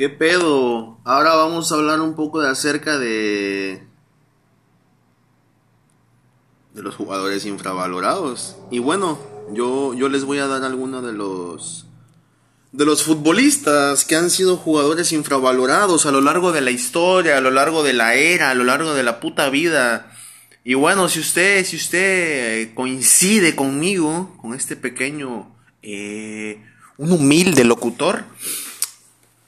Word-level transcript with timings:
¿Qué 0.00 0.08
pedo? 0.08 0.98
Ahora 1.04 1.34
vamos 1.34 1.70
a 1.70 1.74
hablar 1.74 2.00
un 2.00 2.14
poco 2.14 2.40
de 2.40 2.48
acerca 2.48 2.98
de 2.98 3.82
de 6.72 6.82
los 6.82 6.94
jugadores 6.94 7.44
infravalorados. 7.44 8.56
Y 8.70 8.78
bueno, 8.78 9.18
yo 9.52 9.92
yo 9.92 10.08
les 10.08 10.24
voy 10.24 10.38
a 10.38 10.46
dar 10.46 10.64
algunos 10.64 11.04
de 11.04 11.12
los 11.12 11.84
de 12.72 12.86
los 12.86 13.02
futbolistas 13.02 14.06
que 14.06 14.16
han 14.16 14.30
sido 14.30 14.56
jugadores 14.56 15.12
infravalorados 15.12 16.06
a 16.06 16.12
lo 16.12 16.22
largo 16.22 16.50
de 16.50 16.62
la 16.62 16.70
historia, 16.70 17.36
a 17.36 17.42
lo 17.42 17.50
largo 17.50 17.82
de 17.82 17.92
la 17.92 18.14
era, 18.14 18.48
a 18.48 18.54
lo 18.54 18.64
largo 18.64 18.94
de 18.94 19.02
la 19.02 19.20
puta 19.20 19.50
vida. 19.50 20.16
Y 20.64 20.72
bueno, 20.72 21.10
si 21.10 21.20
usted, 21.20 21.62
si 21.66 21.76
usted 21.76 22.72
coincide 22.72 23.54
conmigo, 23.54 24.34
con 24.40 24.54
este 24.54 24.76
pequeño, 24.76 25.54
eh, 25.82 26.64
un 26.96 27.12
humilde 27.12 27.64
locutor, 27.64 28.24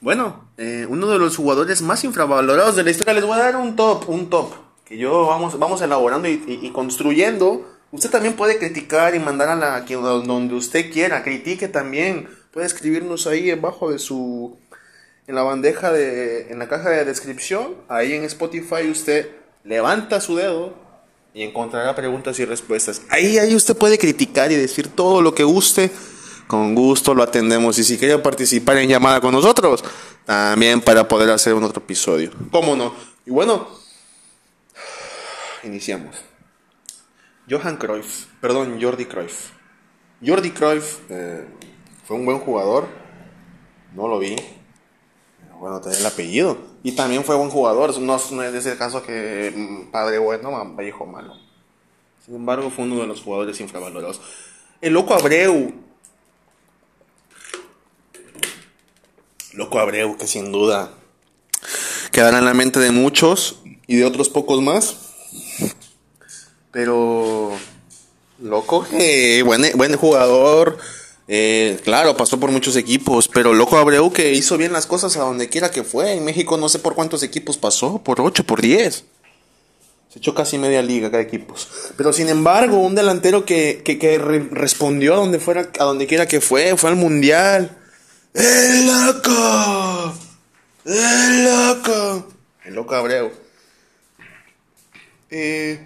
bueno, 0.02 0.50
eh, 0.58 0.84
uno 0.88 1.06
de 1.06 1.18
los 1.20 1.36
jugadores 1.36 1.80
más 1.80 2.02
infravalorados 2.02 2.74
de 2.74 2.82
la 2.82 2.90
historia, 2.90 3.14
les 3.14 3.24
voy 3.24 3.38
a 3.38 3.44
dar 3.44 3.56
un 3.56 3.76
top, 3.76 4.08
un 4.08 4.28
top, 4.28 4.52
que 4.84 4.98
yo 4.98 5.26
vamos, 5.26 5.56
vamos 5.60 5.80
elaborando 5.80 6.28
y, 6.28 6.70
construyendo. 6.74 7.64
Usted 7.92 8.10
también 8.10 8.34
puede 8.34 8.58
criticar 8.58 9.14
y 9.14 9.20
mandar 9.20 9.48
a 9.50 9.54
la, 9.54 9.80
donde 9.82 10.54
usted 10.56 10.92
quiera, 10.92 11.22
critique 11.22 11.68
también. 11.68 12.28
Puede 12.50 12.66
escribirnos 12.66 13.28
ahí 13.28 13.52
abajo 13.52 13.92
de 13.92 14.00
su 14.00 14.58
en 15.28 15.36
la 15.36 15.44
bandeja 15.44 15.92
de 15.92 16.50
en 16.50 16.58
la 16.58 16.66
caja 16.68 16.90
de 16.90 17.04
descripción. 17.04 17.76
Ahí 17.88 18.12
en 18.12 18.24
Spotify 18.24 18.90
usted 18.90 19.30
levanta 19.62 20.20
su 20.20 20.34
dedo 20.34 20.74
y 21.32 21.44
encontrará 21.44 21.94
preguntas 21.94 22.40
y 22.40 22.44
respuestas. 22.44 23.02
Ahí 23.08 23.38
ahí 23.38 23.54
usted 23.54 23.76
puede 23.76 23.98
criticar 23.98 24.50
y 24.50 24.56
decir 24.56 24.88
todo 24.88 25.22
lo 25.22 25.32
que 25.32 25.44
guste 25.44 25.92
con 26.52 26.74
gusto 26.74 27.14
lo 27.14 27.22
atendemos 27.22 27.78
y 27.78 27.84
si 27.84 27.98
quiere 27.98 28.18
participar 28.18 28.76
en 28.76 28.88
llamada 28.88 29.20
con 29.20 29.32
nosotros 29.32 29.82
también 30.24 30.80
para 30.80 31.08
poder 31.08 31.30
hacer 31.30 31.54
un 31.54 31.64
otro 31.64 31.82
episodio 31.82 32.30
cómo 32.50 32.76
no 32.76 32.94
y 33.26 33.30
bueno 33.30 33.66
iniciamos 35.64 36.16
Johan 37.50 37.76
Cruyff 37.76 38.26
perdón 38.40 38.78
Jordi 38.80 39.06
Cruyff 39.06 39.50
Jordi 40.24 40.50
Cruyff 40.50 41.00
eh, 41.10 41.46
fue 42.04 42.16
un 42.16 42.24
buen 42.24 42.38
jugador. 42.38 42.86
No 43.94 44.06
lo 44.06 44.18
vi. 44.18 44.36
Bueno, 45.58 45.80
tenía 45.80 45.98
el 45.98 46.06
apellido. 46.06 46.58
Y 46.82 46.92
también 46.92 47.24
fue 47.24 47.36
buen 47.36 47.50
jugador. 47.50 47.98
No, 47.98 48.16
es 48.16 48.30
de 48.30 48.58
ese 48.58 48.76
caso 48.76 49.02
que 49.02 49.52
mm, 49.54 49.90
padre 49.90 50.18
bueno, 50.18 50.76
hijo 50.82 51.06
malo. 51.06 51.34
Sin 52.24 52.36
embargo, 52.36 52.70
fue 52.70 52.84
uno 52.84 53.00
de 53.00 53.06
los 53.06 53.22
jugadores 53.22 53.60
infravalorados. 53.60 54.20
El 54.80 54.92
Loco 54.92 55.14
Abreu. 55.14 55.72
Loco 59.52 59.78
Abreu, 59.78 60.16
que 60.16 60.26
sin 60.26 60.52
duda 60.52 60.92
quedará 62.10 62.38
en 62.38 62.44
la 62.44 62.54
mente 62.54 62.80
de 62.80 62.90
muchos 62.90 63.60
y 63.86 63.96
de 63.96 64.04
otros 64.04 64.28
pocos 64.28 64.62
más. 64.62 64.96
Pero. 66.70 67.52
Loco, 68.40 68.84
que 68.88 69.42
buen, 69.44 69.62
buen 69.76 69.96
jugador 69.96 70.78
eh, 71.28 71.78
claro, 71.84 72.16
pasó 72.16 72.38
por 72.40 72.50
muchos 72.50 72.76
equipos, 72.76 73.28
pero 73.28 73.54
loco 73.54 73.78
Abreu 73.78 74.12
que 74.12 74.32
hizo 74.32 74.58
bien 74.58 74.72
las 74.72 74.86
cosas 74.86 75.16
a 75.16 75.20
donde 75.20 75.48
quiera 75.48 75.70
que 75.70 75.84
fue. 75.84 76.12
En 76.12 76.24
México 76.24 76.56
no 76.56 76.68
sé 76.68 76.78
por 76.78 76.94
cuántos 76.94 77.22
equipos 77.22 77.56
pasó, 77.56 78.02
por 78.02 78.20
8, 78.20 78.44
por 78.44 78.60
10. 78.60 79.04
Se 80.12 80.18
echó 80.18 80.34
casi 80.34 80.58
media 80.58 80.82
liga 80.82 81.10
cada 81.10 81.22
equipo. 81.22 81.54
Pero 81.96 82.12
sin 82.12 82.28
embargo, 82.28 82.78
un 82.78 82.94
delantero 82.94 83.46
que, 83.46 83.82
respondió 84.50 85.14
a 85.14 85.16
donde 85.16 85.38
fuera, 85.38 85.70
a 85.78 85.84
donde 85.84 86.06
quiera 86.06 86.28
que 86.28 86.40
fue, 86.40 86.76
fue 86.76 86.90
al 86.90 86.96
mundial. 86.96 87.78
¡El 88.34 88.86
loco! 88.86 90.14
¡El 90.84 91.44
loco! 91.44 92.32
El 92.64 92.74
loco 92.74 92.94
Abreu. 92.94 93.30
Eh, 95.30 95.80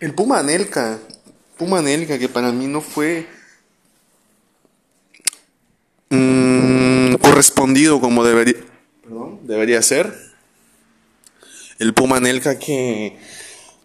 el 0.00 0.14
Puma 0.14 0.38
Anelka. 0.38 0.98
Puma 1.56 1.78
Anelka, 1.78 2.18
que 2.18 2.28
para 2.28 2.52
mí 2.52 2.66
no 2.66 2.80
fue 2.80 3.26
Mm, 6.12 7.14
correspondido 7.22 8.00
como 8.00 8.24
debería, 8.24 8.56
debería 9.42 9.80
ser. 9.80 10.12
El 11.78 11.94
Puma 11.94 12.18
Nelka 12.18 12.58
que, 12.58 13.16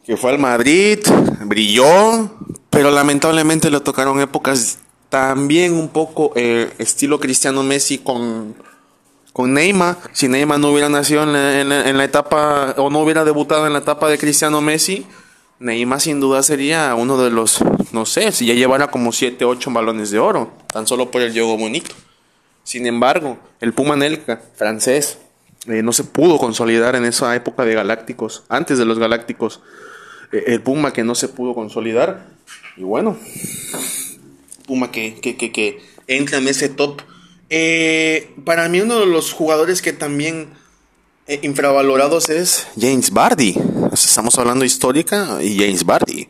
que 0.03 0.17
fue 0.17 0.31
al 0.31 0.39
Madrid, 0.39 0.99
brilló, 1.45 2.35
pero 2.71 2.89
lamentablemente 2.89 3.69
le 3.69 3.79
tocaron 3.79 4.19
épocas 4.19 4.79
también 5.15 5.71
un 5.75 5.87
poco 5.87 6.33
eh, 6.35 6.73
estilo 6.77 7.21
Cristiano 7.21 7.63
Messi 7.63 7.99
con, 7.99 8.53
con 9.31 9.53
Neymar. 9.53 9.95
Si 10.11 10.27
Neymar 10.27 10.59
no 10.59 10.71
hubiera 10.71 10.89
nacido 10.89 11.23
en 11.23 11.69
la, 11.69 12.03
etapa 12.03 12.75
o 12.75 12.89
no 12.89 12.99
hubiera 12.99 13.23
debutado 13.23 13.65
en 13.65 13.71
la 13.71 13.79
etapa 13.79 14.09
de 14.09 14.17
Cristiano 14.17 14.59
Messi, 14.59 15.05
Neymar 15.59 16.01
sin 16.01 16.19
duda 16.19 16.43
sería 16.43 16.93
uno 16.95 17.15
de 17.15 17.29
los, 17.29 17.63
no 17.93 18.05
sé, 18.05 18.33
si 18.33 18.45
ya 18.45 18.55
llevara 18.55 18.87
como 18.87 19.13
7, 19.13 19.45
8 19.45 19.71
balones 19.71 20.11
de 20.11 20.19
oro, 20.19 20.51
tan 20.73 20.85
solo 20.85 21.11
por 21.11 21.21
el 21.21 21.31
juego 21.31 21.57
bonito. 21.57 21.95
Sin 22.65 22.85
embargo, 22.85 23.37
el 23.61 23.71
Puma 23.71 23.95
Nelka, 23.95 24.41
francés, 24.55 25.19
eh, 25.67 25.81
no 25.81 25.93
se 25.93 26.03
pudo 26.03 26.37
consolidar 26.39 26.97
en 26.97 27.05
esa 27.05 27.33
época 27.37 27.63
de 27.63 27.73
Galácticos, 27.73 28.43
antes 28.49 28.77
de 28.77 28.83
los 28.83 28.99
Galácticos. 28.99 29.61
Eh, 30.33 30.43
el 30.47 30.61
Puma 30.61 30.91
que 30.91 31.05
no 31.05 31.15
se 31.15 31.29
pudo 31.29 31.55
consolidar. 31.55 32.35
Y 32.75 32.83
bueno, 32.83 33.17
Puma 34.65 34.91
que, 34.91 35.19
que, 35.21 35.35
que, 35.37 35.79
entra 36.07 36.37
en 36.37 36.47
ese 36.47 36.69
top. 36.69 37.01
Eh, 37.49 38.33
para 38.43 38.67
mí 38.69 38.81
uno 38.81 38.99
de 38.99 39.05
los 39.05 39.31
jugadores 39.33 39.81
que 39.81 39.93
también 39.93 40.49
infravalorados 41.41 42.29
es 42.29 42.67
James 42.79 43.11
Bardi. 43.11 43.55
estamos 43.91 44.37
hablando 44.37 44.65
histórica 44.65 45.39
y 45.41 45.57
James 45.57 45.83
Bardi, 45.83 46.27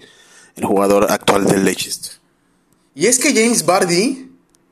el 0.56 0.66
jugador 0.66 1.12
actual 1.12 1.46
del 1.46 1.66
Leicester. 1.66 2.12
Y 2.94 3.08
es 3.08 3.20
que 3.20 3.34
James 3.34 3.66
Bardi 3.66 4.26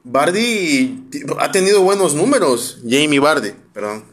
Bardi 0.03 1.07
ha 1.39 1.51
tenido 1.51 1.81
buenos 1.81 2.13
números. 2.13 2.79
Jamie 2.83 3.19
Bardi, 3.19 3.53
perdón. 3.73 4.03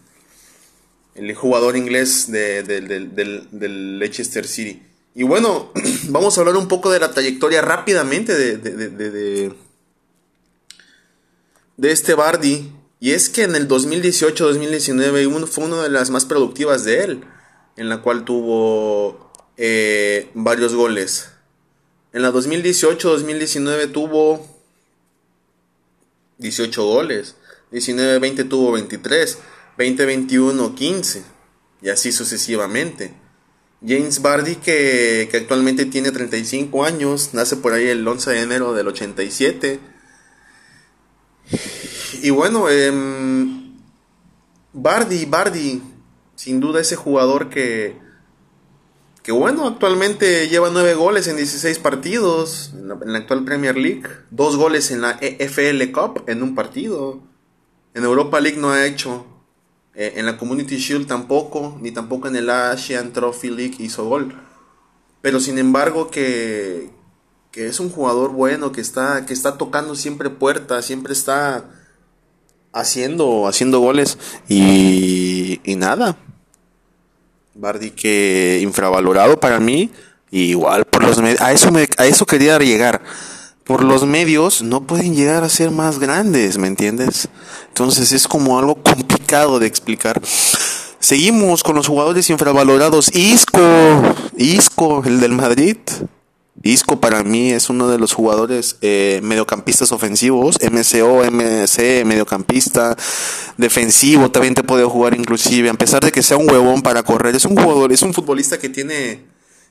El 1.15 1.35
jugador 1.35 1.77
inglés 1.77 2.31
de, 2.31 2.63
del, 2.63 3.99
Leicester 3.99 4.47
City. 4.47 4.83
Y 5.15 5.25
bueno, 5.25 5.73
vamos 6.09 6.37
a 6.37 6.41
hablar 6.41 6.57
un 6.57 6.69
poco 6.69 6.91
de 6.91 7.01
la 7.01 7.11
trayectoria 7.13 7.63
rápidamente 7.63 8.35
de, 8.35 8.57
de, 8.57 8.89
de, 11.77 11.91
este 11.91 12.15
Bardi. 12.15 12.73
Y 13.01 13.13
es 13.13 13.29
que 13.31 13.45
en 13.45 13.57
el 13.57 13.67
2018-2019 13.67 15.47
fue 15.47 15.65
una 15.65 15.83
de 15.83 15.89
las 15.89 16.11
más 16.11 16.27
productivas 16.27 16.85
de 16.85 17.05
él, 17.05 17.25
en 17.77 17.89
la 17.89 18.03
cual 18.03 18.25
tuvo 18.25 19.33
eh, 19.57 20.31
varios 20.35 20.75
goles. 20.75 21.31
En 22.13 22.23
la 22.23 22.31
2018-2019 22.33 23.93
tuvo 23.93 24.47
18 26.39 26.85
goles. 26.85 27.37
19-20 27.73 28.49
tuvo 28.49 28.73
23. 28.73 29.39
20-21 29.79 30.75
15. 30.75 31.25
Y 31.83 31.89
así 31.89 32.13
sucesivamente. 32.13 33.15
James 33.87 34.21
Bardi, 34.21 34.57
que, 34.57 35.29
que, 35.31 35.39
actualmente 35.39 35.87
tiene 35.87 36.11
35 36.13 36.85
años, 36.85 37.31
nace 37.33 37.57
por 37.57 37.73
ahí 37.73 37.89
el 37.89 38.07
11 38.07 38.31
de 38.31 38.43
enero 38.43 38.75
del 38.75 38.89
87. 38.89 39.81
Y 42.23 42.31
bueno, 42.31 42.67
eh, 42.69 42.93
Bardi, 44.73 45.25
Bardi, 45.25 45.83
sin 46.37 46.61
duda 46.61 46.81
ese 46.81 46.97
jugador 46.97 47.49
que, 47.49 47.97
que 49.23 49.33
bueno, 49.33 49.67
actualmente 49.67 50.49
lleva 50.49 50.71
9 50.71 50.95
goles 50.95 51.29
en 51.29 51.37
16 51.37 51.79
partidos 51.79 52.73
en 52.75 52.89
la, 52.89 53.19
actual 53.19 53.45
Premier 53.45 53.77
League, 53.77 54.03
2 54.31 54.57
goles 54.57 54.91
en 54.91 55.01
la 55.01 55.19
EFL 55.21 55.91
Cup 55.93 56.25
en 56.27 56.43
un 56.43 56.55
partido. 56.55 57.21
En 57.95 58.05
Europa 58.05 58.41
League 58.41 58.59
no 58.59 58.71
ha 58.71 58.87
hecho, 58.87 59.27
eh, 60.01 60.15
en 60.17 60.25
la 60.25 60.39
Community 60.39 60.79
Shield 60.79 61.07
tampoco, 61.07 61.77
ni 61.83 61.91
tampoco 61.91 62.27
en 62.27 62.37
el 62.37 62.49
Asian 62.49 63.13
Trophy 63.13 63.51
League 63.51 63.77
hizo 63.81 64.07
gol. 64.07 64.35
Pero 65.21 65.41
sin 65.41 65.59
embargo 65.59 66.11
que, 66.11 66.89
que 67.51 67.67
es 67.67 67.81
un 67.81 67.91
jugador 67.91 68.31
bueno, 68.31 68.73
que 68.73 68.81
está, 68.81 69.27
que 69.27 69.35
está 69.35 69.59
tocando 69.59 69.95
siempre 69.95 70.31
puertas, 70.31 70.87
siempre 70.87 71.13
está 71.13 71.67
haciendo, 72.73 73.47
haciendo 73.47 73.81
goles 73.81 74.17
y, 74.49 75.61
y 75.65 75.77
nada, 75.77 76.17
Bardi 77.55 77.91
que 77.91 78.59
infravalorado 78.63 79.39
para 79.39 79.61
mí, 79.61 79.91
igual 80.31 80.87
por 80.87 81.03
los 81.03 81.19
a 81.19 81.53
eso, 81.53 81.71
me, 81.73 81.87
a 81.99 82.07
eso 82.07 82.25
quería 82.25 82.59
llegar. 82.59 83.03
Por 83.65 83.85
los 83.85 84.07
medios 84.07 84.63
no 84.63 84.85
pueden 84.87 85.15
llegar 85.15 85.45
a 85.45 85.51
ser 85.51 85.71
más 85.71 85.99
grandes, 85.99 86.57
¿me 86.57 86.69
entiendes? 86.69 87.29
Entonces 87.69 88.13
es 88.13 88.27
como 88.27 88.59
algo 88.59 88.77
complicado 88.77 89.10
de 89.31 89.67
explicar. 89.67 90.21
Seguimos 90.99 91.63
con 91.63 91.77
los 91.77 91.87
jugadores 91.87 92.29
infravalorados. 92.31 93.15
Isco, 93.15 93.61
Isco, 94.37 95.05
el 95.07 95.21
del 95.21 95.33
Madrid. 95.33 95.77
Isco 96.65 97.01
para 97.01 97.23
mí 97.23 97.53
es 97.53 97.71
uno 97.71 97.89
de 97.89 97.97
los 97.99 98.13
jugadores 98.13 98.77
eh, 98.83 99.21
mediocampistas 99.23 99.93
ofensivos, 99.93 100.59
MCO, 100.61 101.23
MC, 101.31 102.05
mediocampista, 102.05 102.97
defensivo, 103.57 104.33
también 104.33 104.55
te 104.55 104.65
puede 104.65 104.85
jugar 104.85 105.17
inclusive, 105.17 105.71
a 105.71 105.75
pesar 105.75 106.03
de 106.05 106.13
que 106.13 106.23
sea 106.23 106.37
un 106.37 106.51
huevón 106.51 106.83
para 106.83 107.03
correr, 107.03 107.35
es 107.35 107.47
un 107.47 107.57
jugador, 107.57 107.93
es 107.93 108.03
un 108.03 108.13
futbolista 108.13 108.59
que 108.59 108.69
tiene, 108.69 109.21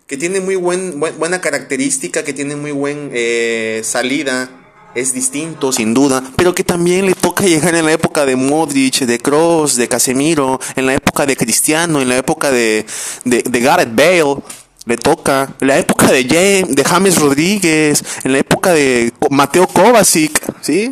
que 0.08 0.18
tiene 0.18 0.40
muy 0.40 0.56
buen, 0.56 1.00
buena 1.00 1.42
característica, 1.42 2.24
que 2.24 2.34
tiene 2.34 2.56
muy 2.56 2.72
buen 2.72 3.12
eh, 3.14 3.82
salida, 3.84 4.50
es 4.96 5.14
distinto, 5.14 5.72
sin 5.72 5.94
duda, 5.94 6.24
pero 6.36 6.54
que 6.54 6.64
también 6.64 7.06
le 7.06 7.14
toca 7.14 7.46
llegar 7.46 7.76
en 7.76 7.86
la 7.86 7.94
época 7.94 8.26
de 8.26 8.36
Modric, 8.36 9.00
de 9.02 9.20
Kroos, 9.20 9.76
de 9.76 9.88
Casemiro, 9.88 10.60
en 10.76 10.86
la 10.86 10.94
época 10.94 11.26
de 11.26 11.36
Cristiano, 11.36 12.02
en 12.02 12.10
la 12.10 12.18
época 12.18 12.52
de, 12.52 12.86
de, 13.26 13.44
de 13.44 13.60
Gareth 13.60 13.94
Bale 13.94 14.42
le 14.86 14.98
toca. 14.98 15.54
En 15.62 15.68
la 15.68 15.78
época 15.78 16.12
de 16.12 16.24
James, 16.24 16.76
de 16.76 16.84
James 16.84 17.18
Rodríguez, 17.18 18.04
en 18.24 18.32
la 18.34 18.40
época 18.40 18.74
de 18.74 19.14
Mateo 19.30 19.68
Kovacic, 19.68 20.42
¿sí? 20.62 20.92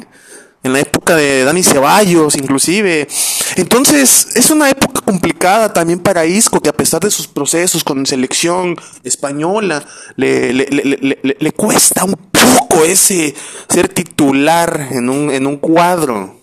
En 0.63 0.73
la 0.73 0.79
época 0.79 1.15
de 1.15 1.43
Dani 1.43 1.63
Ceballos, 1.63 2.35
inclusive. 2.35 3.07
Entonces, 3.55 4.35
es 4.35 4.49
una 4.49 4.69
época 4.69 5.01
complicada 5.01 5.71
también 5.71 5.99
para 5.99 6.25
Isco, 6.25 6.59
que 6.59 6.69
a 6.69 6.73
pesar 6.73 7.01
de 7.01 7.11
sus 7.11 7.27
procesos 7.27 7.83
con 7.83 8.05
selección 8.05 8.75
española, 9.03 9.85
le, 10.15 10.53
le, 10.53 10.67
le, 10.69 11.37
le 11.39 11.51
cuesta 11.51 12.03
un 12.03 12.15
poco 12.15 12.83
ese 12.83 13.33
ser 13.69 13.87
titular 13.87 14.89
en 14.91 15.09
un, 15.09 15.31
en 15.31 15.47
un 15.47 15.57
cuadro 15.57 16.37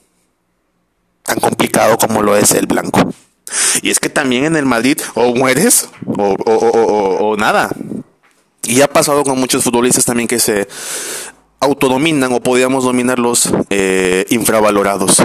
tan 1.25 1.41
complicado 1.41 1.99
como 1.99 2.23
lo 2.23 2.37
es 2.37 2.53
el 2.53 2.67
blanco. 2.67 3.01
Y 3.83 3.91
es 3.91 3.99
que 3.99 4.09
también 4.09 4.45
en 4.45 4.57
el 4.57 4.67
Madrid 4.67 4.99
o 5.15 5.35
mueres 5.35 5.89
o, 6.07 6.35
o, 6.45 7.37
nada. 7.37 7.71
Y 8.63 8.81
ha 8.81 8.89
pasado 8.89 9.25
con 9.25 9.39
muchos 9.39 9.65
futbolistas 9.65 10.05
también 10.05 10.29
que 10.29 10.39
se 10.39 10.69
autodominan 11.65 12.33
o 12.33 12.41
podríamos 12.41 12.85
dominarlos 12.85 13.53
eh, 13.71 14.27
infravalorados. 14.31 15.23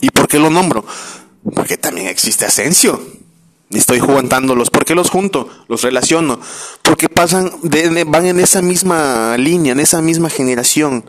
¿Y 0.00 0.10
por 0.10 0.28
qué 0.28 0.38
lo 0.38 0.50
nombro? 0.50 0.84
Porque 1.54 1.76
también 1.76 2.08
existe 2.08 2.44
Asensio. 2.44 3.00
Estoy 3.70 4.00
jugándolos. 4.00 4.70
¿Por 4.70 4.84
qué 4.84 4.94
los 4.94 5.10
junto? 5.10 5.48
Los 5.68 5.82
relaciono. 5.82 6.40
Porque 6.82 7.08
pasan, 7.08 7.52
van 8.06 8.26
en 8.26 8.40
esa 8.40 8.62
misma 8.62 9.36
línea, 9.38 9.72
en 9.72 9.80
esa 9.80 10.02
misma 10.02 10.28
generación. 10.28 11.04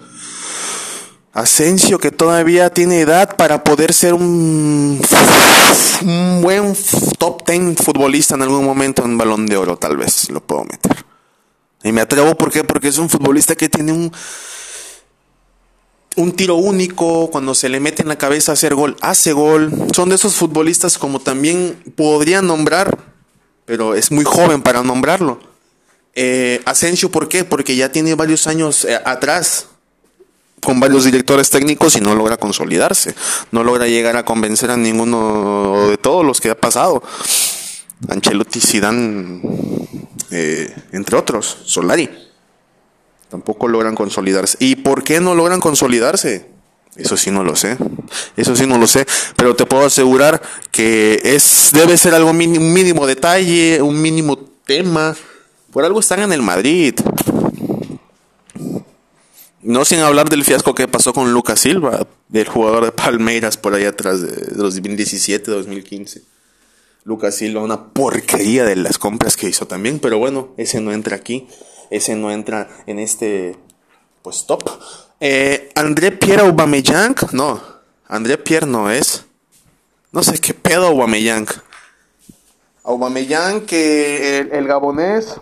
Asensio 1.34 1.98
que 1.98 2.12
todavía 2.12 2.72
tiene 2.72 3.00
edad 3.00 3.36
para 3.38 3.64
poder 3.64 3.94
ser 3.94 4.14
un, 4.14 5.02
un 6.04 6.42
buen 6.42 6.76
top 7.18 7.50
10 7.50 7.78
futbolista 7.78 8.36
en 8.36 8.42
algún 8.42 8.66
momento 8.66 9.06
en 9.06 9.18
balón 9.18 9.46
de 9.46 9.56
oro, 9.58 9.78
tal 9.78 9.98
vez 9.98 10.30
lo 10.30 10.42
puedo 10.42 10.66
meter. 10.66 11.06
Y 11.84 11.92
me 11.92 12.02
atrevo 12.02 12.36
¿por 12.36 12.52
qué? 12.52 12.64
porque 12.64 12.90
es 12.90 12.98
un 12.98 13.10
futbolista 13.10 13.56
que 13.56 13.70
tiene 13.70 13.94
un, 13.94 14.12
un 16.16 16.34
tiro 16.34 16.56
único, 16.56 17.30
cuando 17.32 17.56
se 17.56 17.70
le 17.70 17.80
mete 17.80 18.02
en 18.02 18.10
la 18.10 18.18
cabeza 18.18 18.52
hacer 18.52 18.76
gol, 18.76 18.98
hace 19.02 19.34
gol. 19.34 19.72
Son 19.96 20.10
de 20.10 20.16
esos 20.16 20.36
futbolistas 20.36 20.98
como 20.98 21.20
también 21.20 21.78
podría 21.96 22.42
nombrar, 22.42 22.98
pero 23.66 23.96
es 23.96 24.12
muy 24.12 24.26
joven 24.26 24.62
para 24.62 24.84
nombrarlo. 24.84 25.40
Eh, 26.14 26.62
Asensio, 26.66 27.10
¿por 27.10 27.30
qué? 27.30 27.46
Porque 27.46 27.76
ya 27.76 27.92
tiene 27.92 28.16
varios 28.16 28.48
años 28.48 28.84
eh, 28.84 29.00
atrás 29.06 29.68
con 30.62 30.80
varios 30.80 31.06
directores 31.06 31.50
técnicos 31.50 31.96
y 31.96 32.02
no 32.02 32.14
logra 32.14 32.38
consolidarse, 32.38 33.16
no 33.52 33.64
logra 33.64 33.88
llegar 33.88 34.16
a 34.16 34.26
convencer 34.26 34.70
a 34.70 34.78
ninguno 34.78 35.88
de 35.90 35.98
todos 35.98 36.26
los 36.26 36.40
que 36.40 36.52
ha 36.52 36.60
pasado. 36.60 37.02
Ancelotti, 38.10 38.60
Zidane, 38.60 39.42
eh, 40.32 40.76
entre 40.92 41.18
otros, 41.18 41.58
Solari, 41.66 42.10
tampoco 43.32 43.70
logran 43.70 43.96
consolidarse. 43.96 44.58
¿Y 44.60 44.76
por 44.76 45.04
qué 45.04 45.22
no 45.22 45.34
logran 45.34 45.62
consolidarse? 45.62 46.46
Eso 46.98 47.16
sí 47.16 47.32
no 47.32 47.42
lo 47.46 47.56
sé, 47.56 47.78
eso 48.36 48.54
sí 48.58 48.68
no 48.68 48.78
lo 48.78 48.86
sé, 48.86 49.08
pero 49.38 49.56
te 49.56 49.66
puedo 49.66 49.86
asegurar 49.86 50.42
que 50.72 51.22
es 51.24 51.70
debe 51.72 51.96
ser 51.96 52.14
algo 52.14 52.34
mínimo, 52.34 52.66
un 52.66 52.74
mínimo 52.74 53.08
detalle, 53.08 53.82
un 53.82 54.02
mínimo 54.02 54.38
tema. 54.66 55.16
Por 55.72 55.86
algo 55.86 56.02
están 56.02 56.20
en 56.20 56.34
el 56.34 56.42
Madrid. 56.42 56.96
No 59.62 59.86
sin 59.86 60.00
hablar 60.00 60.28
del 60.28 60.44
fiasco 60.44 60.76
que 60.76 60.90
pasó 60.90 61.14
con 61.14 61.32
Lucas 61.32 61.62
Silva, 61.62 62.06
del 62.28 62.50
jugador 62.50 62.84
de 62.84 62.92
Palmeiras 62.92 63.56
por 63.56 63.74
ahí 63.74 63.86
atrás 63.86 64.22
de 64.22 64.58
2017-2015. 64.58 66.24
Lucas 67.06 67.36
Silva, 67.36 67.62
una 67.62 67.94
porquería 67.94 68.66
de 68.66 68.76
las 68.76 68.98
compras 68.98 69.38
que 69.38 69.48
hizo 69.48 69.66
también, 69.66 70.00
pero 70.00 70.18
bueno, 70.18 70.50
ese 70.58 70.82
no 70.82 70.92
entra 70.92 71.16
aquí, 71.16 71.48
ese 71.92 72.16
no 72.16 72.32
entra 72.32 72.68
en 72.88 72.98
este 72.98 73.56
pues 74.24 74.48
top. 74.48 74.68
Eh, 75.20 75.70
André 75.76 76.12
Pierre 76.12 76.42
Aubameyang, 76.42 77.16
no, 77.34 77.62
André 78.08 78.38
Pierre 78.40 78.66
no 78.66 78.90
es. 78.90 79.26
No 80.12 80.24
sé 80.24 80.40
qué 80.40 80.54
pedo 80.54 80.88
Aubameyang. 80.88 81.48
Aubameyang 82.84 83.68
que 83.68 84.40
el 84.40 84.68
gabonés 84.68 85.40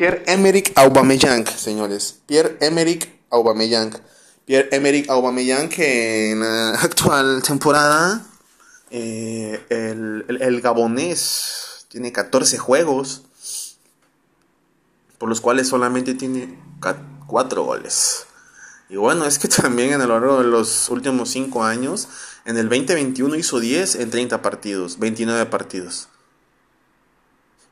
Pierre-Emerick 0.00 0.72
Aubameyang, 0.76 1.46
señores. 1.46 2.20
Pierre-Emerick 2.24 3.20
Aubameyang. 3.28 3.92
Pierre-Emerick 4.46 5.10
Aubameyang 5.10 5.68
que 5.68 6.30
en 6.30 6.40
la 6.40 6.70
actual 6.80 7.42
temporada 7.42 8.24
eh, 8.90 9.60
el, 9.68 10.60
gabonés 10.62 11.84
tiene 11.88 12.12
14 12.12 12.56
juegos 12.56 13.24
por 15.20 15.28
los 15.28 15.40
cuales 15.40 15.68
solamente 15.68 16.14
tiene 16.14 16.58
4 17.28 17.62
goles. 17.62 18.26
Y 18.88 18.96
bueno, 18.96 19.26
es 19.26 19.38
que 19.38 19.46
también 19.62 19.92
en 19.92 20.00
a 20.00 20.06
lo 20.08 20.18
largo 20.18 20.42
de 20.42 20.48
los 20.48 20.88
últimos 20.88 21.28
5 21.28 21.62
años, 21.62 22.08
en 22.44 22.56
el 22.56 22.68
2021 22.68 23.36
hizo 23.36 23.60
10 23.60 23.94
en 23.94 24.10
30 24.10 24.42
partidos, 24.42 24.98
29 24.98 25.46
partidos 25.46 26.08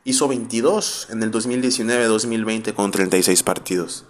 hizo 0.08 0.26
22 0.26 1.08
en 1.10 1.22
el 1.22 1.30
2019-2020 1.30 2.72
con 2.72 2.90
36 2.90 3.42
partidos. 3.42 4.06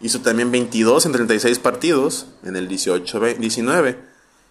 Hizo 0.00 0.20
también 0.20 0.50
22 0.50 1.06
en 1.06 1.12
36 1.12 1.58
partidos 1.58 2.26
en 2.42 2.56
el 2.56 2.68
18-19. 2.68 3.96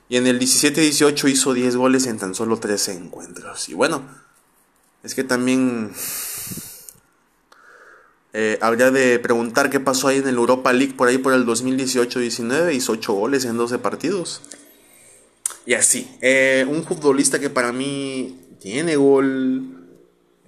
Y 0.10 0.18
en 0.18 0.26
el 0.26 0.40
17-18 0.40 1.30
hizo 1.30 1.54
10 1.54 1.76
goles 1.76 2.08
en 2.08 2.18
tan 2.18 2.34
solo 2.34 2.58
13 2.58 2.94
encuentros. 2.94 3.70
Y 3.70 3.76
bueno, 3.76 4.02
es 5.04 5.14
que 5.14 5.24
también 5.24 5.94
eh, 8.34 8.58
habría 8.62 8.92
de 8.92 9.20
preguntar 9.20 9.70
qué 9.70 9.80
pasó 9.80 10.08
ahí 10.08 10.20
en 10.20 10.28
el 10.28 10.36
Europa 10.36 10.72
League 10.74 10.94
por 10.94 11.08
ahí 11.08 11.18
por 11.18 11.34
el 11.34 11.46
2018-19. 11.46 12.74
Hizo 12.74 12.94
8 12.94 13.14
goles 13.14 13.46
en 13.46 13.58
12 13.58 13.80
partidos. 13.80 14.42
Y 15.66 15.74
así, 15.74 16.10
eh, 16.22 16.66
un 16.68 16.84
futbolista 16.84 17.40
que 17.40 17.50
para 17.50 17.72
mí 17.72 18.40
tiene 18.60 18.96
gol, 18.96 19.88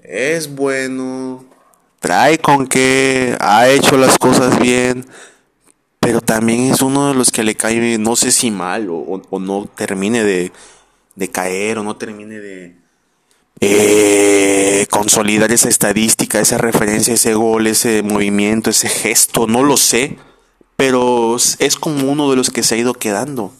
es 0.02 0.54
bueno, 0.54 1.46
trae 2.04 2.38
con 2.38 2.68
que 2.68 3.38
ha 3.40 3.70
hecho 3.70 3.98
las 3.98 4.18
cosas 4.18 4.60
bien, 4.60 5.06
pero 6.02 6.20
también 6.20 6.74
es 6.74 6.82
uno 6.82 7.08
de 7.08 7.14
los 7.14 7.32
que 7.32 7.44
le 7.44 7.56
cae, 7.56 7.98
no 7.98 8.18
sé 8.18 8.34
si 8.34 8.52
mal 8.52 8.90
o, 8.90 9.22
no 9.40 9.70
termine 9.74 10.22
de, 10.22 10.52
caer 11.32 11.78
o 11.78 11.84
no 11.84 11.96
termine 11.96 12.42
de 12.42 12.76
eh, 13.62 14.03
consolidar 14.94 15.52
esa 15.52 15.70
estadística, 15.70 16.40
esa 16.40 16.60
referencia, 16.60 17.16
ese 17.16 17.34
gol, 17.34 17.66
ese 17.66 18.04
movimiento, 18.04 18.70
ese 18.70 18.88
gesto, 18.88 19.48
no 19.48 19.64
lo 19.64 19.76
sé, 19.76 20.18
pero 20.76 21.36
es 21.36 21.76
como 21.78 22.12
uno 22.12 22.30
de 22.30 22.36
los 22.36 22.52
que 22.52 22.62
se 22.62 22.76
ha 22.76 22.78
ido 22.78 22.94
quedando 22.94 23.52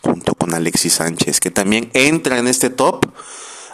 junto 0.00 0.34
con 0.34 0.54
Alexis 0.54 0.94
Sánchez, 0.94 1.38
que 1.38 1.50
también 1.50 1.90
entra 1.92 2.38
en 2.38 2.46
este 2.46 2.70
top. 2.70 3.04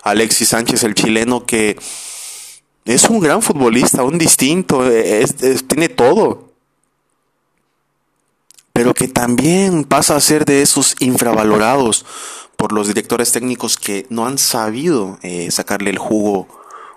Alexis 0.03 0.49
Sánchez, 0.49 0.83
el 0.83 0.97
chileno 0.97 1.47
que 1.47 1.79
es 2.85 3.05
un 3.05 3.21
gran 3.21 3.41
futbolista, 3.41 4.03
un 4.03 4.19
distinto, 4.19 4.83
tiene 5.69 5.89
todo. 5.89 6.51
Pero 8.73 8.95
que 8.95 9.07
también 9.07 9.85
pasa 9.85 10.17
a 10.17 10.21
ser 10.21 10.45
de 10.45 10.61
esos 10.61 10.97
infravalorados 10.99 12.05
por 12.57 12.73
los 12.73 12.89
directores 12.89 13.31
técnicos 13.31 13.77
que 13.77 14.07
no 14.11 14.27
han 14.27 14.39
sabido 14.39 15.21
eh, 15.23 15.53
sacarle 15.53 15.91
el 15.91 15.99
jugo 15.99 16.56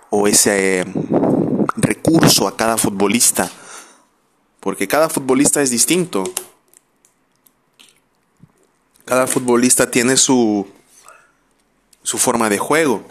o 0.09 0.27
ese 0.27 0.81
eh, 0.81 0.85
recurso 1.75 2.47
a 2.47 2.55
cada 2.55 2.77
futbolista. 2.77 3.49
Porque 4.59 4.87
cada 4.87 5.09
futbolista 5.09 5.61
es 5.61 5.69
distinto. 5.69 6.23
Cada 9.05 9.27
futbolista 9.27 9.89
tiene 9.89 10.17
su, 10.17 10.67
su 12.03 12.17
forma 12.17 12.49
de 12.49 12.57
juego 12.57 13.03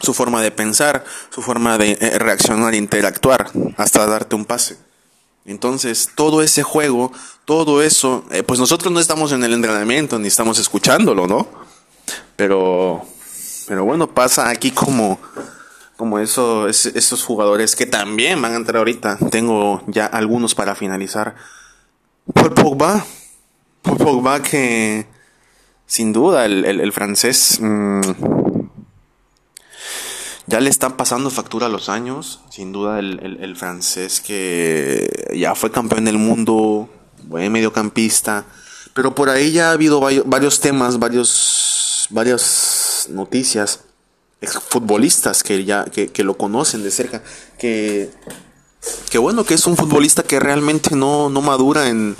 su 0.00 0.14
forma 0.14 0.42
de 0.42 0.50
pensar, 0.50 1.04
su 1.28 1.42
forma 1.42 1.78
de 1.78 1.96
eh, 2.00 2.18
reaccionar, 2.18 2.74
interactuar, 2.74 3.50
hasta 3.76 4.06
darte 4.06 4.34
un 4.34 4.44
pase. 4.44 4.78
Entonces, 5.44 6.10
todo 6.14 6.42
ese 6.42 6.62
juego, 6.62 7.12
todo 7.44 7.82
eso, 7.82 8.24
eh, 8.30 8.42
pues 8.42 8.58
nosotros 8.60 8.92
no 8.92 9.00
estamos 9.00 9.32
en 9.32 9.44
el 9.44 9.52
entrenamiento 9.52 10.18
ni 10.18 10.28
estamos 10.28 10.58
escuchándolo, 10.58 11.26
¿no? 11.26 11.48
Pero, 12.36 13.04
pero 13.66 13.84
bueno, 13.84 14.08
pasa 14.08 14.48
aquí 14.48 14.70
como, 14.70 15.18
como 16.00 16.18
eso, 16.18 16.66
esos 16.66 17.22
jugadores 17.24 17.76
que 17.76 17.84
también 17.84 18.40
van 18.40 18.54
a 18.54 18.56
entrar 18.56 18.78
ahorita. 18.78 19.18
Tengo 19.30 19.82
ya 19.86 20.06
algunos 20.06 20.54
para 20.54 20.74
finalizar. 20.74 21.34
Por 22.32 22.54
Pogba, 22.54 23.04
por 23.82 23.98
Pogba 23.98 24.40
que 24.40 25.06
sin 25.84 26.14
duda 26.14 26.46
el, 26.46 26.92
francés 26.92 27.58
mm, 27.60 28.00
ya 30.46 30.60
le 30.60 30.70
están 30.70 30.96
pasando 30.96 31.28
factura 31.28 31.68
los 31.68 31.90
años. 31.90 32.40
Sin 32.48 32.72
duda 32.72 32.98
el, 32.98 33.54
francés 33.56 34.22
que 34.22 35.06
ya 35.34 35.54
fue 35.54 35.70
campeón 35.70 36.06
del 36.06 36.16
mundo, 36.16 36.88
buen 37.24 37.52
mediocampista. 37.52 38.46
Pero 38.94 39.14
por 39.14 39.28
ahí 39.28 39.52
ya 39.52 39.68
ha 39.68 39.72
habido 39.72 40.00
varios 40.00 40.60
temas, 40.60 40.98
varios, 40.98 42.06
varias 42.08 43.06
noticias 43.10 43.84
futbolistas 44.48 45.42
que 45.42 45.64
ya 45.64 45.84
que, 45.84 46.24
lo 46.24 46.36
conocen 46.36 46.82
de 46.82 46.90
cerca, 46.90 47.22
que, 47.58 48.10
que 49.10 49.18
bueno, 49.18 49.44
que 49.44 49.54
es 49.54 49.66
un 49.66 49.76
futbolista 49.76 50.22
que 50.22 50.40
realmente 50.40 50.96
no, 50.96 51.28
no 51.28 51.42
madura 51.42 51.88
en, 51.88 52.16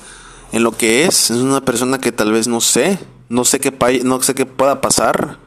en 0.53 0.63
lo 0.63 0.77
que 0.77 1.05
es, 1.05 1.31
es 1.31 1.39
una 1.39 1.65
persona 1.65 1.99
que 1.99 2.13
tal 2.13 2.33
vez 2.33 2.47
no 2.47 2.61
sé, 2.61 2.99
no 3.29 3.45
sé 3.45 3.61
qué, 3.61 4.01
no 4.05 4.23
sé 4.23 4.35
qué 4.35 4.45
pueda 4.45 4.81
pasar, 4.81 5.39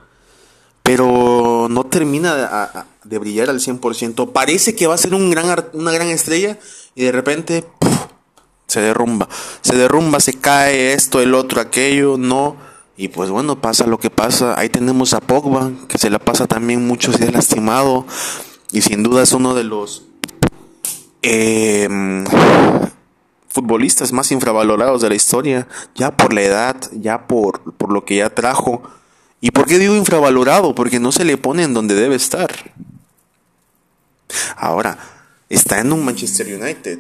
pero 0.82 1.68
no 1.70 1.86
termina 1.86 2.86
de, 3.04 3.18
brillar 3.20 3.50
al 3.50 3.60
100%, 3.60 4.32
parece 4.32 4.76
que 4.76 4.88
va 4.88 4.96
a 4.96 4.98
ser 4.98 5.14
un 5.14 5.30
gran, 5.30 5.66
una 5.74 5.92
gran 5.92 6.08
estrella 6.08 6.58
y 6.96 7.04
de 7.04 7.12
repente 7.12 7.66
se 8.68 8.82
derrumba, 8.82 9.30
se 9.62 9.76
derrumba, 9.76 10.20
se 10.20 10.34
cae 10.34 10.94
esto, 10.94 11.22
el 11.22 11.36
otro, 11.36 11.62
aquello, 11.62 12.18
no 12.18 12.73
y 12.96 13.08
pues 13.08 13.30
bueno, 13.30 13.60
pasa 13.60 13.88
lo 13.88 14.00
que 14.00 14.10
pasa. 14.10 14.58
Ahí 14.58 14.70
tenemos 14.70 15.14
a 15.14 15.22
Pogba, 15.22 15.72
que 15.88 15.98
se 15.98 16.10
la 16.10 16.20
pasa 16.20 16.46
también 16.46 16.86
muchos 16.86 17.20
días 17.20 17.34
lastimado. 17.34 18.06
Y 18.72 18.82
sin 18.82 19.02
duda 19.02 19.24
es 19.24 19.32
uno 19.32 19.56
de 19.56 19.64
los 19.64 20.04
em, 21.24 22.24
futbolistas 23.48 24.14
más 24.14 24.32
infravalorados 24.32 25.02
de 25.02 25.10
la 25.10 25.16
historia. 25.16 25.68
Ya 25.96 26.16
por 26.16 26.34
la 26.34 26.42
edad, 26.44 26.76
ya 26.92 27.28
por, 27.28 27.74
por 27.76 27.92
lo 27.92 28.06
que 28.06 28.18
ya 28.18 28.30
trajo. 28.30 28.84
¿Y 29.42 29.52
por 29.52 29.66
qué 29.66 29.80
digo 29.80 29.96
infravalorado? 29.96 30.76
Porque 30.76 31.00
no 31.00 31.12
se 31.12 31.26
le 31.26 31.38
pone 31.38 31.64
en 31.64 31.74
donde 31.74 31.96
debe 31.96 32.16
estar. 32.16 32.74
Ahora, 34.56 35.00
está 35.50 35.80
en 35.80 35.92
un 35.92 36.06
Manchester 36.06 36.62
United. 36.62 37.00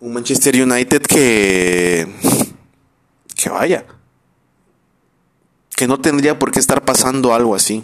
Un 0.00 0.14
Manchester 0.14 0.62
United 0.62 1.02
que 1.02 2.06
que 3.36 3.50
vaya, 3.50 3.86
que 5.76 5.86
no 5.86 6.00
tendría 6.00 6.38
por 6.38 6.50
qué 6.50 6.58
estar 6.58 6.84
pasando 6.84 7.34
algo 7.34 7.54
así. 7.54 7.82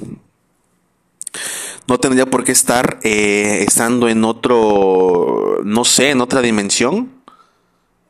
No 1.87 1.99
tendría 1.99 2.26
por 2.26 2.44
qué 2.44 2.52
estar 2.52 3.00
eh, 3.02 3.64
estando 3.66 4.09
en 4.09 4.25
otro, 4.25 5.61
no 5.64 5.85
sé, 5.85 6.11
en 6.11 6.21
otra 6.21 6.40
dimensión. 6.40 7.12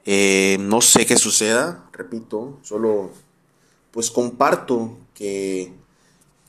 Eh, 0.05 0.57
no 0.61 0.81
sé 0.81 1.07
qué 1.07 1.17
suceda, 1.17 1.85
repito, 1.93 2.59
solo 2.63 3.11
pues 3.93 4.11
comparto 4.11 4.99
que, 5.15 5.73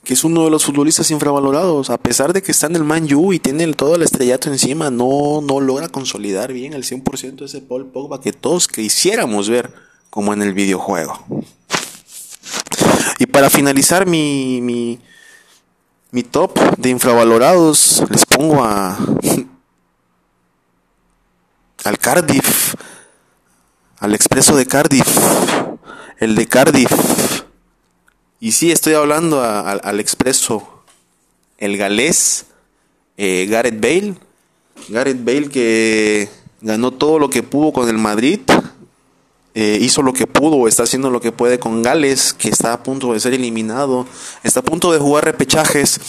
que 0.03 0.13
es 0.13 0.23
uno 0.23 0.45
de 0.45 0.51
los 0.51 0.65
futbolistas 0.65 1.11
infravalorados. 1.11 1.89
A 1.89 1.97
pesar 1.97 2.33
de 2.33 2.41
que 2.41 2.51
está 2.51 2.67
en 2.67 2.75
el 2.75 2.83
Man 2.83 3.07
U 3.13 3.33
y 3.33 3.39
tiene 3.39 3.71
todo 3.73 3.95
el 3.95 4.03
estrellato 4.03 4.49
encima, 4.49 4.89
no, 4.89 5.41
no 5.41 5.59
logra 5.59 5.89
consolidar 5.89 6.51
bien 6.53 6.73
el 6.73 6.83
100% 6.83 7.35
de 7.35 7.45
ese 7.45 7.61
Paul 7.61 7.87
Pogba 7.87 8.21
que 8.21 8.33
todos 8.33 8.67
quisiéramos 8.67 9.49
ver 9.49 9.73
como 10.13 10.31
en 10.31 10.43
el 10.43 10.53
videojuego. 10.53 11.25
Y 13.17 13.25
para 13.25 13.49
finalizar 13.49 14.05
mi, 14.05 14.61
mi, 14.61 16.23
top 16.23 16.59
de 16.77 16.89
infravalorados, 16.89 18.03
les 18.11 18.23
pongo 18.23 18.63
a 18.63 18.95
al 21.83 21.97
Cardiff, 21.97 22.75
al 23.97 24.13
expreso 24.13 24.55
de 24.55 24.67
Cardiff, 24.67 25.17
el 26.19 26.35
de 26.35 26.45
Cardiff. 26.45 26.91
Y 28.39 28.51
sí, 28.51 28.71
estoy 28.71 28.93
hablando 28.93 29.41
al 29.41 29.99
expreso, 29.99 30.83
el 31.57 31.75
galés, 31.75 32.45
eh, 33.17 33.47
Gareth 33.49 33.81
Bale. 33.81 34.13
Gareth 34.89 35.25
Bale 35.25 35.49
que 35.49 36.29
ganó 36.61 36.91
todo 36.91 37.17
lo 37.17 37.31
que 37.31 37.41
pudo 37.41 37.73
con 37.73 37.89
el 37.89 37.97
Madrid 37.97 38.41
eh, 39.55 39.77
hizo 39.79 40.01
lo 40.01 40.13
que 40.13 40.25
pudo, 40.25 40.67
está 40.67 40.83
haciendo 40.83 41.11
lo 41.11 41.21
que 41.21 41.31
puede 41.31 41.59
con 41.59 41.83
Gales, 41.83 42.33
que 42.33 42.49
está 42.49 42.73
a 42.73 42.81
punto 42.81 43.13
de 43.13 43.19
ser 43.19 43.35
eliminado, 43.35 44.07
está 44.43 44.61
a 44.61 44.63
punto 44.63 44.91
de 44.91 44.97
jugar 44.97 45.25
repechajes. 45.25 45.99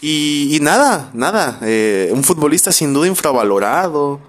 Y, 0.00 0.58
nada, 0.60 1.10
nada, 1.12 1.58
eh, 1.62 2.10
un 2.12 2.22
futbolista 2.22 2.70
sin 2.70 2.92
duda 2.92 3.08
infravalorado. 3.08 4.20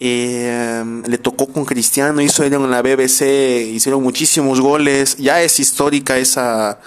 Eh, 0.00 0.82
le 1.06 1.18
tocó 1.18 1.46
con 1.46 1.64
Cristiano, 1.64 2.20
hizo 2.20 2.42
él 2.42 2.54
en 2.54 2.70
la 2.70 2.82
BBC, 2.82 3.70
hicieron 3.74 4.02
muchísimos 4.02 4.60
goles, 4.60 5.18
ya 5.18 5.42
es 5.42 5.60
histórica 5.60 6.18
esa, 6.18 6.80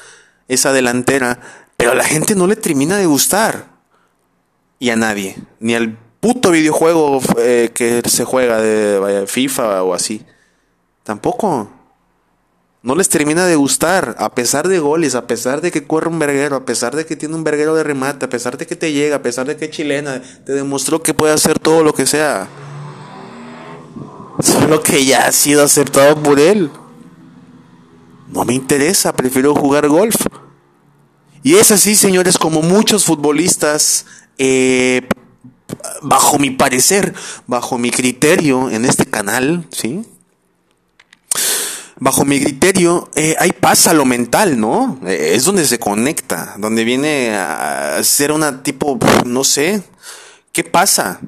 esa 0.48 0.74
delantera, 0.74 1.40
pero 1.78 1.92
a 1.92 1.96
la 1.96 2.04
gente 2.04 2.36
no 2.36 2.48
le 2.48 2.56
termina 2.56 2.98
de 2.98 3.06
gustar. 3.06 3.72
Y 4.80 4.90
a 4.90 4.98
nadie, 4.98 5.38
ni 5.60 5.76
al 5.76 5.98
puto 6.20 6.52
videojuego 6.52 7.22
que 7.38 8.02
se 8.06 8.26
juega 8.26 8.60
de 8.60 9.26
FIFA 9.28 9.84
o 9.84 9.94
así. 9.94 10.26
Tampoco. 11.04 11.70
No 12.82 12.96
les 12.96 13.08
termina 13.08 13.46
de 13.46 13.56
gustar, 13.56 14.16
a 14.20 14.36
pesar 14.36 14.68
de 14.68 14.80
goles, 14.80 15.16
a 15.16 15.26
pesar 15.26 15.62
de 15.62 15.72
que 15.72 15.88
corre 15.88 16.10
un 16.10 16.20
verguero, 16.20 16.58
a 16.58 16.66
pesar 16.66 16.96
de 16.96 17.06
que 17.06 17.16
tiene 17.16 17.36
un 17.36 17.44
verguero 17.46 17.76
de 17.76 17.84
remate, 17.84 18.26
a 18.26 18.30
pesar 18.30 18.58
de 18.58 18.68
que 18.68 18.76
te 18.76 18.92
llega, 18.92 19.18
a 19.18 19.22
pesar 19.22 19.48
de 19.48 19.56
que 19.56 19.66
es 19.66 19.72
chilena, 19.72 20.22
te 20.46 20.52
demostró 20.52 21.02
que 21.02 21.14
puede 21.14 21.34
hacer 21.34 21.60
todo 21.60 21.82
lo 21.82 21.94
que 21.94 22.06
sea. 22.06 22.50
Solo 24.42 24.84
que 24.84 25.06
ya 25.06 25.28
ha 25.28 25.32
sido 25.32 25.64
aceptado 25.64 26.22
por 26.22 26.42
él. 26.42 26.70
No 28.30 28.44
me 28.44 28.54
interesa, 28.54 29.14
prefiero 29.14 29.56
jugar 29.56 29.88
golf. 29.88 30.16
Y 31.42 31.56
es 31.56 31.72
así, 31.72 31.96
señores, 31.96 32.38
como 32.38 32.62
muchos 32.62 33.06
futbolistas, 33.06 34.06
eh, 34.38 35.08
bajo 36.02 36.38
mi 36.38 36.50
parecer, 36.50 37.14
bajo 37.48 37.78
mi 37.78 37.92
criterio 37.92 38.70
en 38.70 38.84
este 38.86 39.06
canal, 39.06 39.68
¿sí? 39.72 40.04
Bajo 42.00 42.26
mi 42.26 42.42
criterio, 42.42 43.10
eh, 43.16 43.36
ahí 43.40 43.52
pasa 43.52 43.94
lo 43.94 44.06
mental, 44.06 44.60
¿no? 44.60 45.00
Eh, 45.06 45.34
es 45.36 45.46
donde 45.46 45.66
se 45.66 45.80
conecta, 45.80 46.56
donde 46.58 46.84
viene 46.84 47.36
a 47.36 48.04
ser 48.04 48.32
una 48.32 48.64
tipo, 48.64 49.00
no 49.26 49.44
sé, 49.44 49.84
¿qué 50.52 50.64
pasa? 50.64 51.20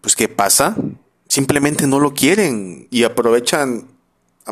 Pues 0.00 0.16
¿qué 0.16 0.28
pasa? 0.28 0.76
Simplemente 1.28 1.86
no 1.86 2.00
lo 2.00 2.14
quieren 2.14 2.86
y 2.90 3.04
aprovechan 3.04 3.88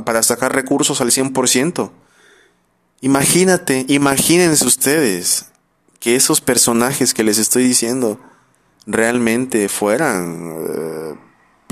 para 0.05 0.23
sacar 0.23 0.55
recursos 0.55 1.01
al 1.01 1.11
100%. 1.11 1.91
Imagínate, 3.03 3.85
imagínense 3.89 4.67
ustedes 4.67 5.47
que 6.01 6.17
esos 6.17 6.41
personajes 6.41 7.15
que 7.15 7.25
les 7.25 7.39
estoy 7.39 7.65
diciendo 7.65 8.19
realmente 8.87 9.69
fueran, 9.69 10.57
eh, 10.69 11.15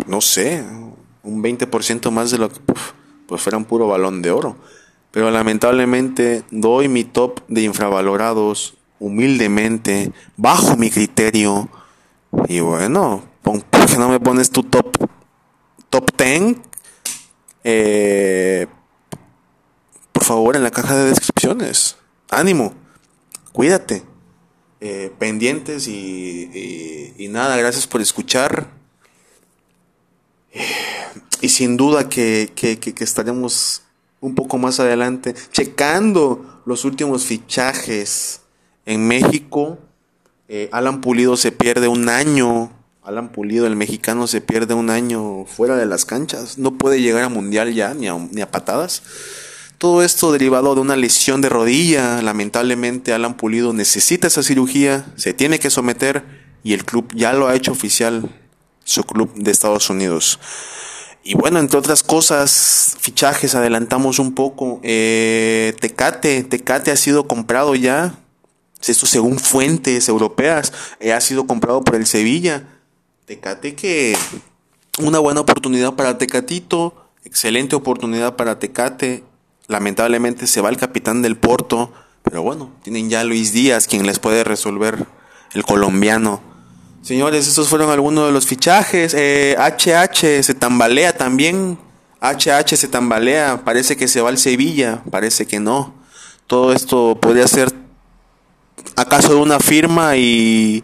no 0.06 0.20
sé, 0.20 0.64
un 1.22 1.42
20% 1.42 2.10
más 2.10 2.30
de 2.30 2.38
lo 2.38 2.50
que 2.50 2.60
pues 3.30 3.42
fuera 3.42 3.56
un 3.56 3.64
puro 3.64 3.86
balón 3.86 4.22
de 4.22 4.32
oro. 4.32 4.56
Pero 5.12 5.30
lamentablemente 5.30 6.42
doy 6.50 6.88
mi 6.88 7.04
top 7.04 7.40
de 7.46 7.62
infravalorados 7.62 8.74
humildemente, 8.98 10.10
bajo 10.36 10.76
mi 10.76 10.90
criterio. 10.90 11.68
Y 12.48 12.58
bueno, 12.58 13.22
¿por 13.42 13.62
qué 13.62 13.96
no 13.98 14.08
me 14.08 14.18
pones 14.18 14.50
tu 14.50 14.64
top, 14.64 14.96
top 15.90 16.10
10? 16.18 16.56
Eh, 17.62 18.66
por 20.10 20.24
favor, 20.24 20.56
en 20.56 20.64
la 20.64 20.72
caja 20.72 20.96
de 20.96 21.10
descripciones. 21.10 21.98
Ánimo, 22.30 22.74
cuídate. 23.52 24.02
Eh, 24.80 25.12
pendientes 25.20 25.86
y, 25.86 27.14
y, 27.16 27.28
nada, 27.28 27.56
gracias 27.56 27.86
por 27.86 28.00
escuchar. 28.00 28.79
Y 31.40 31.48
sin 31.48 31.76
duda 31.76 32.08
que, 32.08 32.52
estaremos 33.00 33.82
un 34.20 34.34
poco 34.34 34.58
más 34.58 34.80
adelante 34.80 35.34
checando 35.52 36.62
los 36.66 36.84
últimos 36.84 37.24
fichajes 37.24 38.42
en 38.84 39.06
México. 39.06 39.78
Eh, 40.48 40.68
Alan 40.72 41.00
Pulido 41.00 41.36
se 41.36 41.52
pierde 41.52 41.88
un 41.88 42.08
año. 42.08 42.72
Alan 43.02 43.32
Pulido, 43.32 43.66
el 43.66 43.76
mexicano, 43.76 44.26
se 44.26 44.40
pierde 44.40 44.74
un 44.74 44.90
año 44.90 45.46
fuera 45.46 45.76
de 45.76 45.86
las 45.86 46.04
canchas. 46.04 46.58
No 46.58 46.76
puede 46.76 47.00
llegar 47.00 47.24
a 47.24 47.28
mundial 47.28 47.72
ya, 47.72 47.94
ni 47.94 48.08
a, 48.08 48.14
ni 48.14 48.42
a 48.42 48.50
patadas. 48.50 49.02
Todo 49.78 50.02
esto 50.02 50.30
derivado 50.30 50.74
de 50.74 50.82
una 50.82 50.96
lesión 50.96 51.40
de 51.40 51.48
rodilla. 51.48 52.20
Lamentablemente, 52.20 53.14
Alan 53.14 53.38
Pulido 53.38 53.72
necesita 53.72 54.26
esa 54.26 54.42
cirugía, 54.42 55.06
se 55.16 55.32
tiene 55.32 55.58
que 55.58 55.70
someter 55.70 56.22
y 56.62 56.74
el 56.74 56.84
club 56.84 57.08
ya 57.14 57.32
lo 57.32 57.48
ha 57.48 57.54
hecho 57.54 57.72
oficial, 57.72 58.28
su 58.90 59.04
club 59.04 59.32
de 59.34 59.50
Estados 59.50 59.88
Unidos. 59.88 60.38
Y 61.22 61.34
bueno, 61.34 61.58
entre 61.58 61.78
otras 61.78 62.02
cosas, 62.02 62.96
fichajes, 62.98 63.54
adelantamos 63.54 64.18
un 64.18 64.34
poco. 64.34 64.80
Eh, 64.82 65.74
Tecate, 65.80 66.42
Tecate 66.44 66.90
ha 66.90 66.96
sido 66.96 67.26
comprado 67.28 67.74
ya. 67.74 68.14
Esto 68.84 69.06
según 69.06 69.38
fuentes 69.38 70.08
europeas, 70.08 70.72
eh, 70.98 71.12
ha 71.12 71.20
sido 71.20 71.46
comprado 71.46 71.82
por 71.82 71.94
el 71.96 72.06
Sevilla. 72.06 72.66
Tecate 73.26 73.74
que 73.74 74.16
una 74.98 75.18
buena 75.18 75.40
oportunidad 75.40 75.94
para 75.94 76.18
Tecatito, 76.18 76.94
excelente 77.24 77.76
oportunidad 77.76 78.36
para 78.36 78.58
Tecate. 78.58 79.22
Lamentablemente 79.68 80.46
se 80.46 80.62
va 80.62 80.70
el 80.70 80.78
capitán 80.78 81.22
del 81.22 81.36
Porto, 81.36 81.92
pero 82.22 82.42
bueno, 82.42 82.72
tienen 82.82 83.10
ya 83.10 83.22
Luis 83.22 83.52
Díaz 83.52 83.86
quien 83.86 84.06
les 84.06 84.18
puede 84.18 84.42
resolver 84.42 85.06
el 85.52 85.64
colombiano. 85.64 86.49
Señores, 87.02 87.48
estos 87.48 87.68
fueron 87.68 87.90
algunos 87.90 88.26
de 88.26 88.32
los 88.32 88.46
fichajes. 88.46 89.14
HH 89.14 90.24
eh, 90.24 90.42
se 90.42 90.54
tambalea 90.54 91.16
también. 91.16 91.78
HH 92.20 92.76
se 92.76 92.88
tambalea. 92.88 93.64
Parece 93.64 93.96
que 93.96 94.06
se 94.06 94.20
va 94.20 94.28
al 94.28 94.36
Sevilla. 94.36 95.02
Parece 95.10 95.46
que 95.46 95.60
no. 95.60 95.94
Todo 96.46 96.72
esto 96.72 97.18
podría 97.18 97.48
ser 97.48 97.72
acaso 98.96 99.34
de 99.34 99.40
una 99.40 99.60
firma 99.60 100.16
y, 100.16 100.82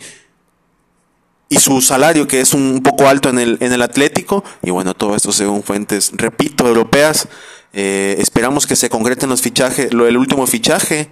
y 1.51 1.57
su 1.57 1.83
salario 1.83 2.27
que 2.27 2.41
es 2.41 2.55
un 2.55 2.83
poco 2.83 3.09
alto 3.09 3.29
en 3.29 3.39
el, 3.39 3.59
en 3.61 3.75
el 3.75 3.83
Atlético. 3.83 4.43
Y 4.63 4.71
bueno, 4.71 4.95
todo 4.95 5.17
esto 5.17 5.33
según 5.33 5.63
fuentes, 5.63 6.13
repito, 6.15 6.67
europeas. 6.67 7.29
Eh, 7.75 8.17
esperamos 8.21 8.67
que 8.67 8.75
se 8.75 8.89
concreten 8.89 9.29
los 9.29 9.43
fichajes, 9.43 9.93
lo 9.93 10.07
del 10.07 10.17
último 10.17 10.47
fichaje, 10.47 11.11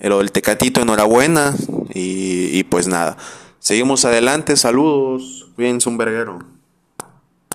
lo 0.00 0.18
del 0.18 0.32
Tecatito, 0.32 0.80
enhorabuena. 0.80 1.54
Y, 1.92 2.58
y 2.58 2.64
pues 2.64 2.86
nada. 2.86 3.18
Seguimos 3.66 4.04
adelante, 4.04 4.56
saludos, 4.56 5.48
bien, 5.56 5.80
un 5.86 5.98
verguero. 5.98 6.38